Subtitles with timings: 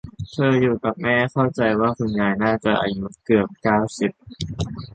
[0.31, 4.11] เธออยู่กับแม่เข้าใจว่าคุณยายน่าจะอานุเกือบ เก้าสิบ